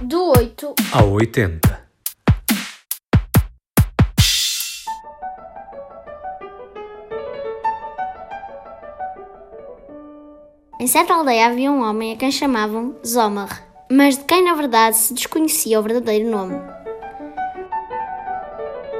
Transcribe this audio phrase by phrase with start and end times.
[0.00, 1.88] Do 8 ao 80.
[10.78, 14.96] Em certa aldeia havia um homem a quem chamavam Zomar, mas de quem na verdade
[14.96, 16.54] se desconhecia o verdadeiro nome.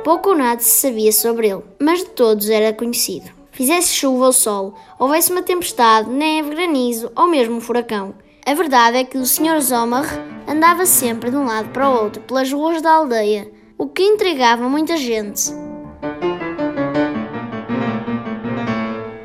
[0.03, 3.31] Pouco ou nada se sabia sobre ele, mas de todos era conhecido.
[3.53, 8.17] Fizesse chuva ou sol, houvesse uma tempestade, neve, granizo ou mesmo um furacão.
[8.45, 9.61] A verdade é que o Sr.
[9.61, 14.03] Zomar andava sempre de um lado para o outro pelas ruas da aldeia, o que
[14.03, 15.53] intrigava muita gente.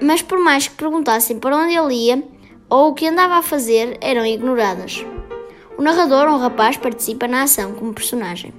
[0.02, 2.24] Mas por mais que perguntassem para onde ele ia
[2.70, 5.06] ou o que andava a fazer, eram ignoradas.
[5.78, 8.54] O narrador, um rapaz, participa na ação como personagem.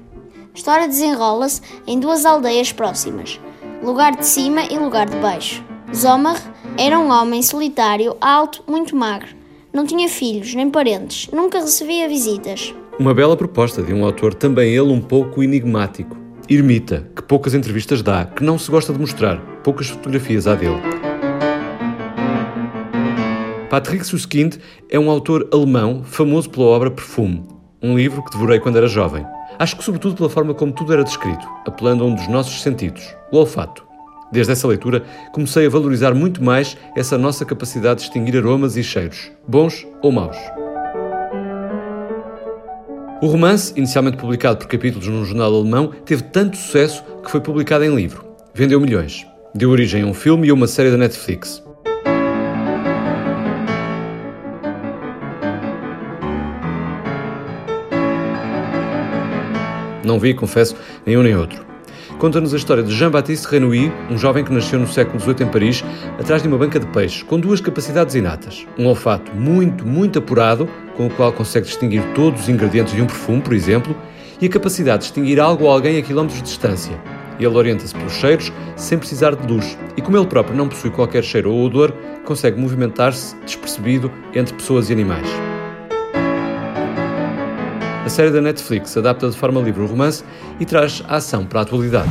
[0.55, 3.41] A história desenrola-se em duas aldeias próximas,
[3.83, 5.65] lugar de cima e lugar de baixo.
[5.95, 6.41] Zomar
[6.79, 9.44] era um homem solitário, alto, muito magro.
[9.74, 12.73] Não tinha filhos nem parentes, nunca recebia visitas.
[12.96, 16.16] Uma bela proposta de um autor também ele um pouco enigmático.
[16.49, 20.80] Ermita, que poucas entrevistas dá, que não se gosta de mostrar, poucas fotografias há dele.
[23.68, 27.45] Patrick Suskind é um autor alemão famoso pela obra Perfume,
[27.82, 29.27] um livro que devorei quando era jovem.
[29.59, 33.12] Acho que sobretudo pela forma como tudo era descrito, apelando a um dos nossos sentidos,
[33.32, 33.84] o olfato.
[34.33, 38.83] Desde essa leitura, comecei a valorizar muito mais essa nossa capacidade de distinguir aromas e
[38.83, 40.37] cheiros, bons ou maus.
[43.23, 47.85] O romance, inicialmente publicado por capítulos num jornal alemão, teve tanto sucesso que foi publicado
[47.85, 48.25] em livro.
[48.52, 49.27] Vendeu milhões.
[49.55, 51.63] Deu origem a um filme e a uma série da Netflix.
[60.05, 61.74] Não vi, confesso, nenhum nem outro.
[62.18, 65.84] Conta-nos a história de Jean-Baptiste Renouy, um jovem que nasceu no século XVIII em Paris,
[66.19, 68.66] atrás de uma banca de peixes, com duas capacidades inatas.
[68.78, 73.06] Um olfato muito, muito apurado, com o qual consegue distinguir todos os ingredientes de um
[73.06, 73.94] perfume, por exemplo,
[74.41, 76.98] e a capacidade de distinguir algo ou alguém a quilómetros de distância.
[77.38, 81.25] Ele orienta-se pelos cheiros, sem precisar de luz, e como ele próprio não possui qualquer
[81.25, 81.93] cheiro ou odor,
[82.25, 85.44] consegue movimentar-se despercebido entre pessoas e animais.
[88.04, 90.22] A série da Netflix adapta de forma livre o romance
[90.60, 92.10] e traz a ação para a atualidade.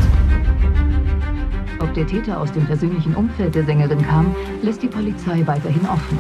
[1.80, 6.18] Ob der Täter aus dem persönlichen Umfeld der Sängerin kam, lässt die Polizei weiterhin offen.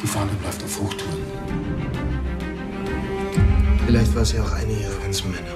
[0.00, 1.18] Die Fahndung bleibt auf Hochtouren.
[3.84, 5.54] Vielleicht war sie auch eine ihrer ganzen Männer.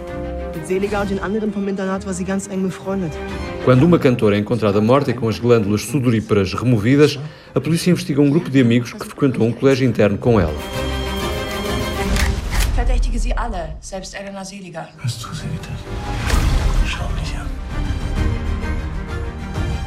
[0.52, 3.12] Mit Seliger und den anderen vom Internat war sie ganz eng befreundet.
[3.64, 7.20] Quando uma cantora é encontrada morta e com as glândulas sudoríparas removidas,
[7.54, 10.58] a polícia investiga um grupo de amigos que frequentou um colégio interno com ela.
[13.10, 14.88] Verdächtige sie alle, selbst Elena Seliger.
[15.02, 16.88] Was tust du das?
[16.88, 17.46] Schau mich an.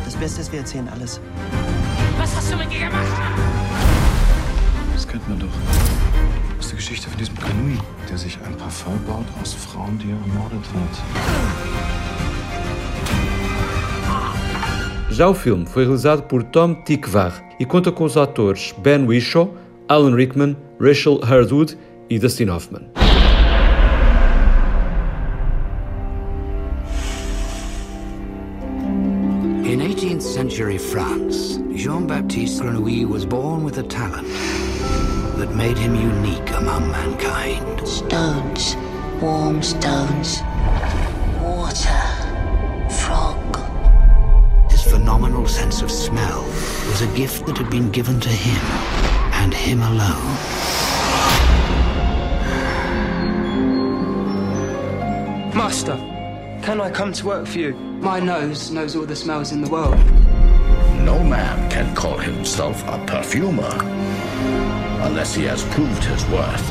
[0.03, 1.19] Das Beste ist, wir erzählen alles.
[2.17, 3.07] Was hast du mit ihr gemacht?
[4.93, 5.47] Das kennt man doch.
[6.57, 7.77] Das ist die Geschichte von diesem Kanui,
[8.09, 11.03] der sich ein Parfum baut aus Frauen, die er ermordet hat.
[15.11, 19.53] Já o filme foi realizado por Tom Tikvar e conta com os atores Ben Whishaw,
[19.87, 21.77] Alan Rickman, Rachel Hardwood
[22.09, 23.02] e Dustin Hoffman.
[30.93, 34.27] France, Jean Baptiste Grenouille was born with a talent
[35.37, 37.87] that made him unique among mankind.
[37.87, 38.75] Stones,
[39.19, 40.43] warm stones,
[41.41, 42.03] water,
[43.01, 43.57] frog.
[44.69, 46.43] His phenomenal sense of smell
[46.89, 48.63] was a gift that had been given to him,
[49.41, 50.35] and him alone.
[55.55, 55.95] Master,
[56.61, 57.73] can I come to work for you?
[57.73, 59.97] My nose knows all the smells in the world.
[61.03, 63.75] No man can call himself a perfumer
[65.01, 66.65] unless he has proved his worth.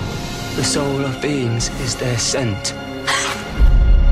[0.57, 2.75] The soul of beings is their scent.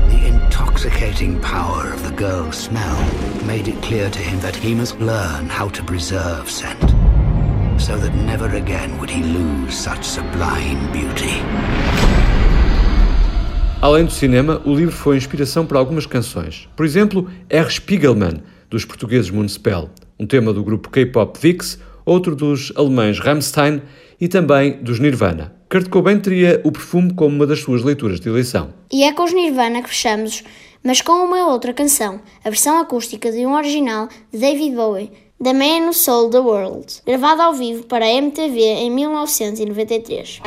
[0.09, 2.97] The intoxicating power of the girl's smell
[3.45, 6.81] made it clear to him that he must learn how to preserve scent,
[7.79, 11.41] so that never again would he lose such sublime beauty.
[13.81, 16.69] Além do cinema, o livro foi inspiração para algumas canções.
[16.75, 17.69] Por exemplo, R.
[17.71, 19.89] Spiegelman, dos portugueses Municipal,
[20.21, 23.81] um tema do grupo K-pop Vix, outro dos alemães Rammstein
[24.19, 25.55] e também dos Nirvana.
[25.67, 28.71] Kurt Cobain teria o perfume como uma das suas leituras de eleição.
[28.93, 30.43] E é com os Nirvana que fechamos,
[30.83, 35.11] mas com uma outra canção, a versão acústica de um original de David Bowie,
[35.43, 40.39] The Man Who Sold the World, gravada ao vivo para a MTV em 1993.